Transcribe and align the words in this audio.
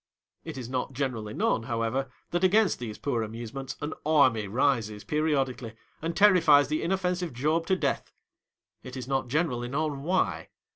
It 0.43 0.57
is 0.57 0.67
not 0.67 0.93
generally 0.93 1.35
known, 1.35 1.61
however, 1.61 2.09
that 2.31 2.43
against 2.43 2.79
these 2.79 2.97
poor 2.97 3.21
amusements, 3.21 3.75
an 3.81 3.93
army 4.03 4.47
rises 4.47 5.03
periodically 5.03 5.75
and 6.01 6.17
terrifies 6.17 6.69
the 6.69 6.81
inoifensive 6.81 7.33
Job 7.33 7.67
to 7.67 7.75
death. 7.75 8.11
It 8.81 8.97
is 8.97 9.07
not 9.07 9.27
generally 9.27 9.67
known 9.67 10.01
why. 10.01 10.49